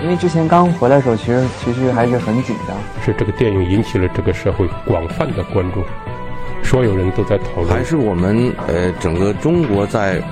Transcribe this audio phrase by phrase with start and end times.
[0.00, 2.76] 因为之前刚回来的时候，其实其实还是很紧张。
[3.04, 5.82] 是这个电影引起了这个社会广泛的关注，
[6.62, 7.68] 所有人都在讨论。
[7.68, 10.22] 还是我们呃整个中国在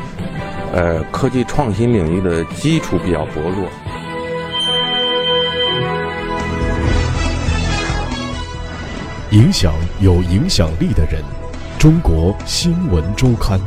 [0.73, 3.69] 呃科技创新领域的基础比较薄弱。
[9.33, 11.21] 影响有影响力的人，
[11.77, 13.61] 中国新闻周刊。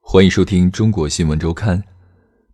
[0.00, 1.78] 欢迎收听《中国新闻周刊》。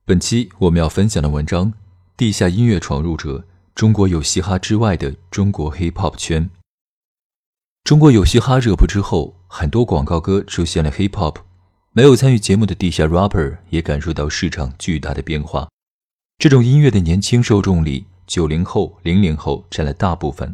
[0.05, 1.71] 本期我们要分享的文章：
[2.19, 3.45] 地下音乐闯入者，
[3.77, 6.51] 中国有嘻哈之外的中国 hip hop 圈。
[7.85, 11.37] 中国有嘻哈热播之后，很多广告歌出现了 hip hop。
[11.93, 15.69] 没有参与节目的地下 rapper 也感受到市场巨大的变化。
[16.39, 20.53] 这种音乐的年轻受众里，九零后、零零后占了大部分。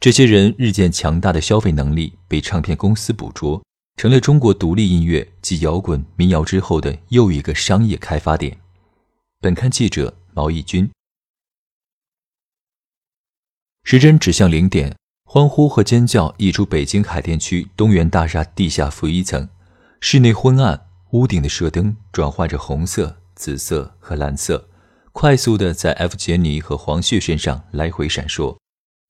[0.00, 3.62] 这些人日渐强大的消费能力被唱片公司捕捉，
[3.98, 8.56] 成了中国独立音乐继摇滚、民谣之后的又一个商业开发点。
[9.42, 10.90] 本刊记者毛义军。
[13.84, 19.48] 时针指向零点，欢呼和尖叫溢出北京海淀区东源大厦地下负一层，
[20.00, 24.68] 室内昏暗，屋顶的射灯转换着红色、紫色和蓝色，
[25.12, 28.58] 快速的在 F 杰尼和黄旭身上来回闪烁。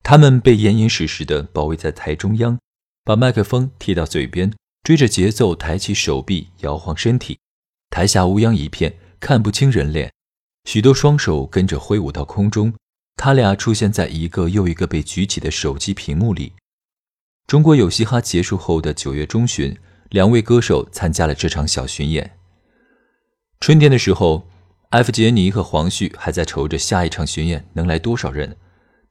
[0.05, 2.57] 他们被严严实实的包围在台中央，
[3.03, 4.55] 把麦克风贴到嘴边，
[4.85, 7.41] 追着节奏抬起手臂，摇晃身体。
[7.91, 10.13] 台下乌泱一片，看不清人脸。
[10.67, 12.75] 许多双手跟着挥舞到空中，
[13.15, 16.55] 他俩出现在一个又一个被举起的手机屏幕里。
[17.47, 19.79] 中国有嘻哈结束后的九月中旬，
[20.11, 22.39] 两位歌手参加了这场小巡演。
[23.61, 24.49] 春天的时候
[24.91, 28.57] 艾弗杰尼和黄旭还在愁着下一场巡演能来多少人。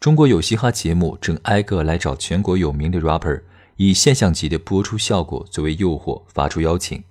[0.01, 3.41] 中国有嘻哈节目正挨个来找全国有名的 rapper，
[3.77, 7.01] 以现象级的播出效果作为诱惑，发出邀请。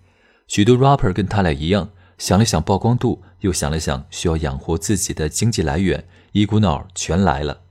[0.47, 1.89] 许多 rapper 跟他俩一样。
[2.19, 7.63] 想了想曝光度，又想了想需要养活自己的经济来源，一股脑全来了。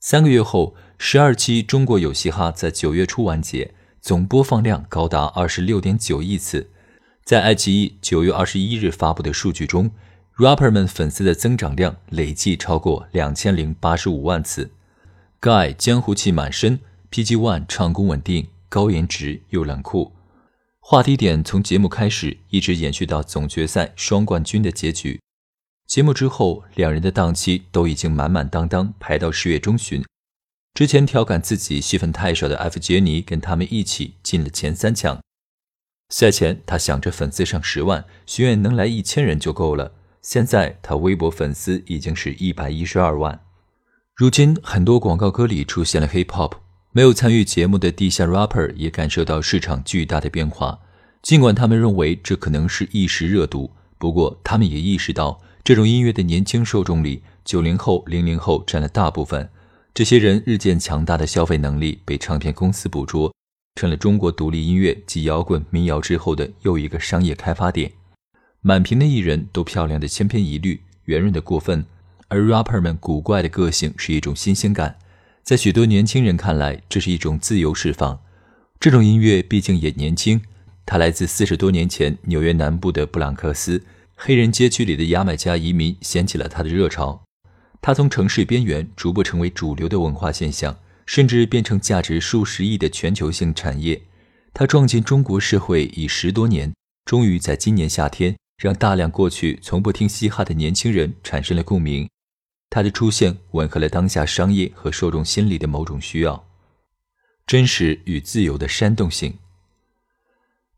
[0.00, 6.70] 三个月后，十二期《中国有嘻哈》在九月初完结，总播放量高达二十六点九亿次。
[7.24, 9.92] 在爱奇艺九月二十一日发布的数据中
[10.38, 14.72] ，rapper 们粉丝的增长量累计超过两千零八十五万次。
[15.40, 16.80] Guy 江湖气满身
[17.12, 20.12] ，PG One 唱功稳定，高颜值又冷酷。
[20.84, 25.20] 话题点从节目开始一直延续到总决赛双冠军的结局。
[25.86, 30.04] 节目之后，两人的档期都已经满满当当，排到十月中旬。
[30.74, 35.20] 之前调侃自己戏份太少的 F 杰尼跟他们一起进了前三强。
[36.08, 39.94] 赛前他想着粉丝上十万，巡演能来一千人就够了。
[40.20, 43.40] 现在他微博粉丝已经是一百一十二万。
[44.16, 46.54] 如今很多广告歌里出现了 hip hop。
[46.94, 50.78] 没有参与节目的地下 rapper 也感受到市场巨大的变化，
[51.22, 59.48] 尽管他们认为这可能是一时热度，不过他们也意识到，这种音乐的年轻受众里，九零后、零零后占了大部分。
[59.94, 63.32] 这些人日渐强大的消费能力被唱片公司捕捉，
[63.76, 67.90] 成了中国独立音乐继摇滚、民谣之后的又一个商业开发点。
[68.60, 71.86] 满屏的艺人都漂亮的千篇一律，圆润的过分，
[72.28, 74.96] 而 rapper 们古怪的个性是一种新鲜感。
[75.42, 78.20] 在许多年轻人看来，这是一种自由释放。
[78.78, 80.40] 这种音乐毕竟也年轻，
[80.86, 87.24] 它来自四十多年前纽约南部的布朗克斯，黑人街区里的牙买加移民掀起了它的热潮。
[87.80, 94.00] 它从城市边缘逐步成为主流的文化现象，甚至变成价值数十亿的全球性产业。
[94.54, 96.72] 它撞进中国社会已十多年，
[97.04, 102.08] 终于在今年夏天，让大量过去从不听嘻哈的年轻人产生了共鸣。
[102.74, 106.42] 它的出现吻合了当下商业和受众心理的某种需要，
[107.46, 109.34] 真实与自由的煽动性。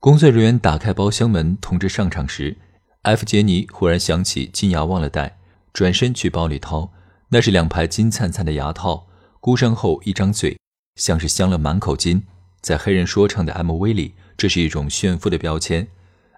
[0.01, 2.57] 工作人员打开包厢门通知上场时
[3.03, 5.39] ，F 杰尼忽然想起金牙忘了带，
[5.73, 6.93] 转身去包里掏，
[7.29, 9.07] 那是两排金灿灿的牙套，
[9.39, 10.59] 箍上后一张嘴，
[10.97, 12.25] 像是镶了满口金。
[12.61, 15.87] 在黑人说唱的 MV 里，这是一种炫富的标签。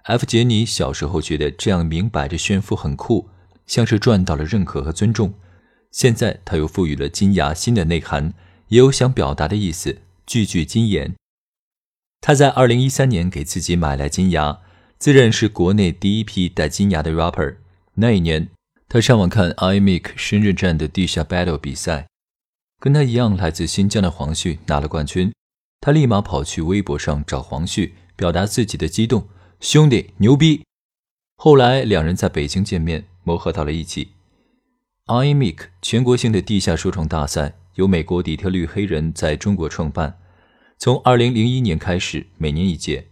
[0.03, 3.27] F 杰尼小时候觉得这样明摆着炫富很酷，
[3.65, 5.33] 像是赚到了认可和尊重。
[5.97, 8.31] 现在他又赋予了金牙新的内涵，
[8.67, 11.15] 也有想表达的意思，句句金言。
[12.21, 14.59] 他在二零一三年给自己买来金牙，
[14.99, 17.55] 自认是国内第一批戴金牙的 rapper。
[17.95, 18.49] 那一年，
[18.87, 22.05] 他上网看 iMake 深圳站的地下 battle 比赛，
[22.79, 25.33] 跟他一样来自新疆的黄旭拿了冠军，
[25.81, 29.27] 他立马跑去微博上找黄旭，表达自己的激动
[29.59, 30.63] ：“兄弟，牛逼！”
[31.37, 34.11] 后来两人在北京见面，磨合到了一起。
[35.07, 40.19] iMic 全国性的地下说唱大赛由美国底特律黑人在中国创办，
[40.77, 43.07] 从2001年开始，每年一届。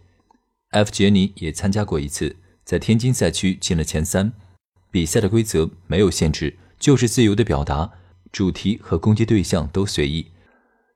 [0.72, 4.30] F 杰尼也参加过一次，在天津赛区进了前三。
[4.90, 7.92] 比赛的规则没有限制，就是自由的表达，
[8.30, 10.26] 主题和攻击对象都随意。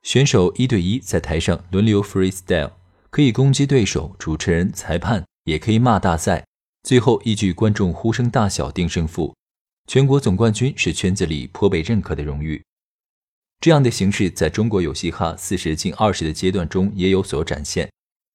[0.03, 2.73] 选手一对一在台上轮流 freestyle，
[3.09, 6.45] 可以攻击对手、主持人、裁判，也可以骂大赛。
[6.83, 9.35] 最后依据观众呼声大小定胜负。
[9.91, 12.63] 全国总冠军是圈子里颇被认可的荣誉。
[13.59, 17.91] 这样的形式在中国有嘻哈四十进二十的阶段中也有所展现，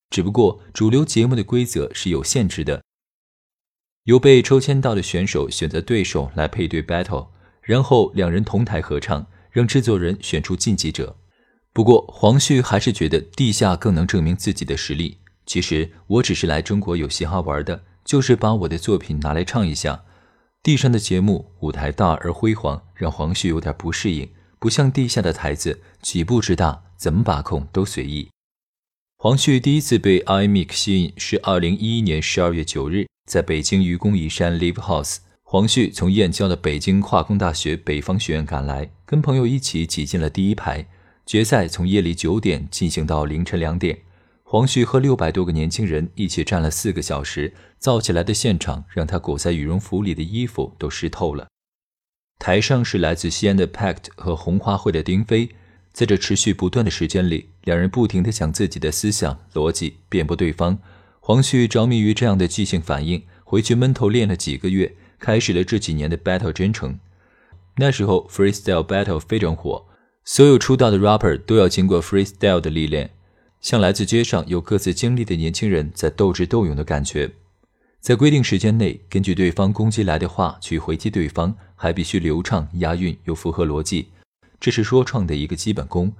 [0.09, 2.83] 只不过主流节目的规则是有限制的。
[4.03, 7.29] 由被抽签到的选手选择对手来配对 battle，
[7.61, 11.15] 然后两人同台合唱，让制作人选出晋级者。
[11.71, 15.19] 不过黄旭还是觉得地下更能证明自己的实力。
[15.45, 20.03] 其实我只是来中国有嘻哈玩的，就是把我的作品拿来唱一下。
[20.65, 24.27] 地上的节目舞台大而辉煌，让黄旭有点不适应。
[24.57, 28.29] 不像地下的台子，几步之大，怎么把控都随意。
[29.19, 35.17] 黄旭第一次被 IMIX 吸引是二零一一年十二月九日，在北京愚公移山 Live House。
[35.43, 40.87] 黄旭从燕郊的北京化工大学北方学院赶来，跟朋友一起挤进了第一排。
[41.27, 43.99] 决赛从夜里九点进行到凌晨两点，
[44.55, 51.49] 黄旭和六百多个年轻人一起站了四个小时，造起来的现场让他裹在羽绒服里的衣服都湿透了。
[52.39, 55.49] 台上是来自西安的 Pact 和红花会的丁飞，
[55.91, 60.79] 在这持续不断的时间里，两人不停地讲自己的思想逻辑，辩驳对方。
[61.19, 66.97] 黄旭着迷于这样的即兴反应，回去闷头练了几个月，开始了这几年的 battle 征程。
[67.75, 69.85] 那时候 freestyle battle 非常火，
[70.23, 73.11] 所有出道的 rapper 都要经过 freestyle 的历练，
[73.61, 77.31] 像来自街上有各自经历的年轻人在斗智斗勇的感觉。
[77.99, 84.09] 在规定时间内，根据对方攻击来的话去回击对方，还必须流畅、押韵又符合逻辑，
[84.59, 86.13] 这是说唱的一个基本功。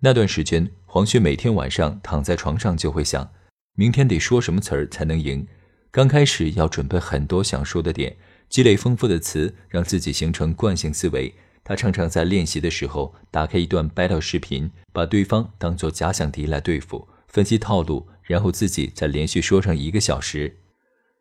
[0.00, 3.30] 那段时间，黄旭每天晚上躺在床上就会想，
[3.76, 5.46] 明天得说什么词儿才能赢。
[5.92, 8.16] 刚开始要准备很多想说的点，
[8.48, 11.32] 积累丰富的词，让自己形成惯性思维。
[11.64, 20.58] 他常常在练习的时候打开一段 battle 视频，把对方当做假想敌来对付，分析套路，然后自己再连续说上一个小时。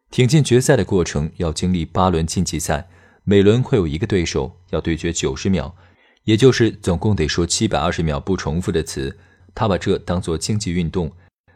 [0.10, 2.90] 挺进决赛的过程要经历八轮晋级赛，
[3.24, 5.76] 每轮会有一个对手，要对决九十秒，
[6.24, 9.18] 也就是总共得说七百二十秒不重复的词。
[9.54, 11.12] 他把这当做竞技运动，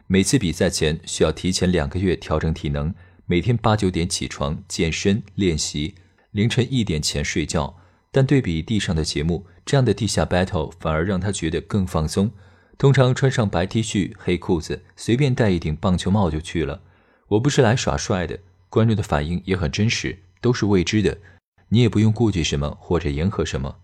[0.08, 2.94] 每次比赛前需要提前两个月调整体能，
[3.26, 5.96] 每天八九点起床健身练习，
[6.32, 7.76] 凌晨一点前睡觉。
[8.16, 12.32] 但对比地上的节目，这样的地下 battle 反而让他觉得更放松。
[12.78, 16.80] 通常穿上白 T 恤、黑裤子，随便戴一顶棒球帽就去了。
[17.28, 18.40] 我不是来耍帅的，
[18.70, 21.18] 观众的反应也很真实，都是未知的，
[21.68, 23.80] 你也不用顾忌什么或者迎合什么。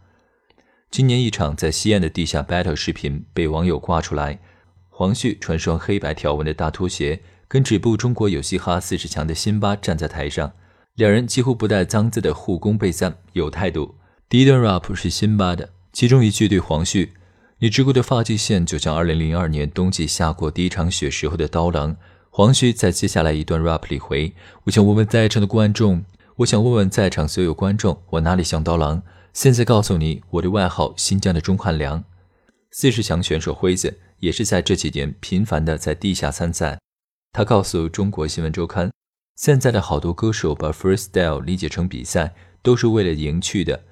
[0.89, 4.39] 今年一场在西安的地下 battle 视频被网友挂出来，
[4.87, 7.19] 黄旭穿双黑白条纹的大拖鞋，
[7.49, 10.53] 跟止步中国有嘻哈四十强的辛巴站在台上，
[10.95, 13.95] 两人几乎不带脏字的互攻备赞，有态度。
[14.31, 17.11] 第一段 rap 是辛巴的，其中一句对黄旭
[17.59, 21.97] ：“你直过的发际线，就像2002年冬季下过第一场雪时候的刀郎。”
[22.31, 24.33] 黄旭在接下来一段 rap 里回
[24.63, 26.05] ：“我想问问在场的观众，
[26.37, 29.03] 我想问问在场所有观众，我哪里像刀郎？
[29.33, 32.01] 现在告诉你，我的外号新疆的钟汉良。”
[32.71, 36.79] 四十强选手辉子也是在这几年频繁的在地下参赛。
[37.33, 38.89] 他告诉中国新闻周刊
[39.35, 43.83] ：“现在的好多歌手把 freestyle 理解成比赛，都是为了赢去的。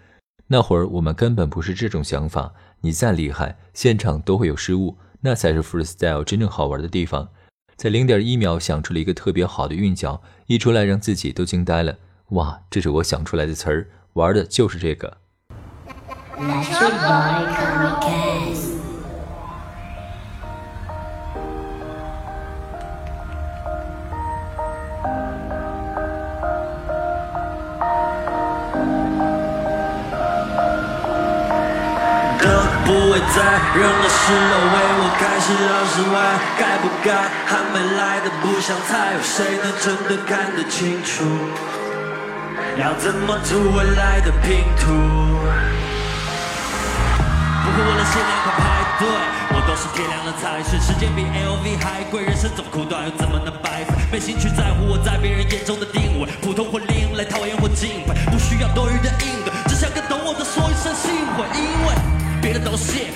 [0.51, 2.53] 那会儿我们根本不是这种想法。
[2.81, 7.29] 你再厉害，现场都会有失误，那才是 freestyle 真正好玩的地方。”
[7.75, 11.95] 在零点一秒想出了一个特别好的韵脚，一出来让自己都惊呆了。
[12.29, 15.17] 哇，这是我想出来的词儿，玩的就是这个。
[33.69, 36.17] 在任何时候为我开始绕室外，
[36.57, 37.13] 该不该
[37.45, 41.23] 还没来的不想猜，有谁能真的看得清楚？
[42.77, 44.89] 要怎么组未来的拼图？
[47.61, 48.63] 不会为了限量款排
[48.97, 49.07] 队，
[49.53, 50.79] 我都是天亮了才睡。
[50.79, 53.93] 时间比 LV 还贵，人生这么苦短，又怎么能白费？
[54.11, 61.93] 没兴趣在乎我在别人眼中的定位，普通或另类，讨厌或敬佩，不需要多余的应对，只想跟懂我的说一声幸会，因为。
[62.41, 63.08] 别的都谢，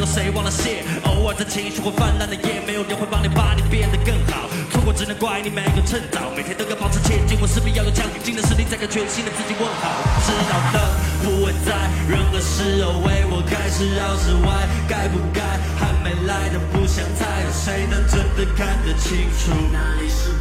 [0.00, 0.80] 有谁忘了谢？
[1.04, 4.48] 偶尔在情绪会泛滥的夜，没有人会帮你把你变得更好。
[4.72, 9.92] 错过只能怪你没有趁早，每天都要保持前进，我势必要有强劲的实力，再跟全新的自己问好。
[10.24, 10.80] 知道灯
[11.20, 11.76] 不会在
[12.08, 15.44] 任何时候为我开始绕室外，该不该
[15.76, 19.52] 还没来的不想猜，有谁能真的看得清楚？
[19.68, 20.32] 哪里是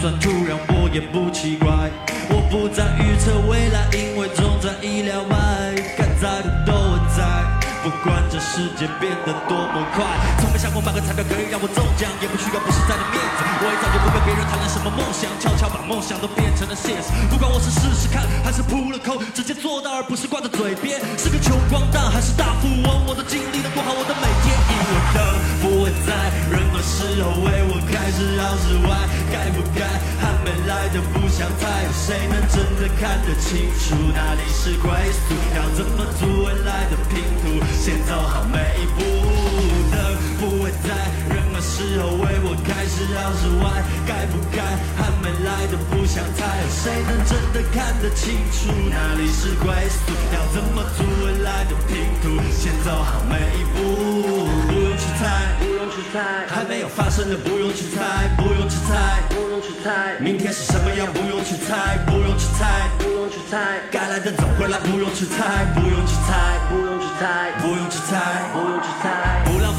[0.00, 1.68] 算突然我也不奇怪
[2.32, 5.36] 我不再预测未来因为总在意料外
[5.92, 7.20] 该在的都会在
[7.84, 10.00] 不管这世界变得多么快
[10.40, 25.20] 从没想过买个彩票可以让我中奖也不需要不实在的面子我也早就不跟别人谈论什么梦想悄悄把梦想都变成了现实不管我是试试看还是扑了空直接做到而不是挂在嘴边是个穷光蛋还是大富翁我都尽力的过好我的每天因为灯
[25.60, 26.69] 不会在任
[27.20, 28.96] 何时候为我开始绕室外，
[29.30, 29.84] 该不该
[30.18, 35.34] 还没来的不想猜，有谁能真的看得清楚哪里是归宿？
[35.54, 37.62] 要怎么组未来的拼图？
[37.78, 39.04] 先走好每一步，
[46.20, 50.12] 想猜，有谁能真的看得清楚哪里是归宿？
[50.34, 52.36] 要怎么组未来的拼图？
[52.52, 68.20] 先走好每一步，不用去猜，不用去猜，还没有发生的不用去猜，不用去猜，不用去猜，明天是什么样不用去猜，不用去猜，不用去猜，该来的总会来，不用去猜，不用去猜，不用去猜，不用去猜，
[68.52, 68.99] 不用去猜，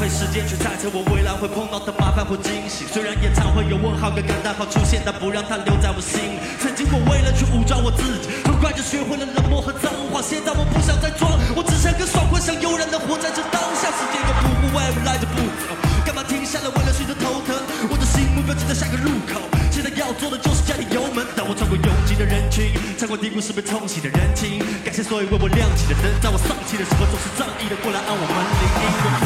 [0.02, 2.90] 费时间去猜测我未来会碰到的麻烦或惊喜。
[2.90, 6.42] 虽然演唱会有问号跟感叹号出现，但不让它留在我心里。
[6.58, 10.18] 曾经我为了去武装我自己，很快就学会了冷漠和脏话。
[10.18, 13.94] 现在我不想再装，我只想更爽快，想悠然的活在这当下。
[13.94, 15.70] 时间又不顾未来的步走，
[16.02, 17.54] 干嘛停下来为了睡着头疼？
[17.86, 19.38] 我的新目标就在下个路口，
[19.70, 21.22] 现在要做的就是加点油门。
[21.38, 28.34] 当我穿过拥挤的人群，穿过低谷时被冲洗的人情，感谢所有为我亮起的灯，在我丧气的时候总是仗义的过来按我门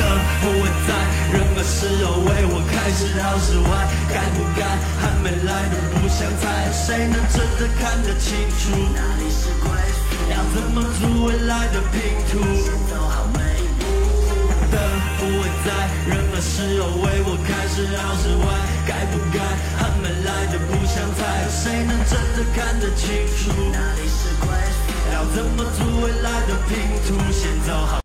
[0.04, 0.05] 铃。
[0.42, 0.90] 不会在
[1.32, 3.70] 任何时候为我开始绕室外，
[4.12, 4.62] 该不该
[5.00, 10.04] 还没来的不想猜，谁能真的看得清楚哪里是归宿？
[10.30, 11.96] 要怎么组未来的拼
[12.30, 12.40] 图？
[12.62, 13.84] 先走好每一步。
[14.70, 14.76] 灯
[15.18, 15.68] 不会在
[16.06, 18.46] 任何时候为我开始绕室外，
[18.86, 19.38] 该不该
[19.78, 23.04] 还没来的不想猜，谁能真的看得清
[23.38, 24.84] 楚哪里是归宿？
[25.14, 26.76] 要怎么组未来的拼
[27.06, 27.14] 图？
[27.32, 27.94] 先走好。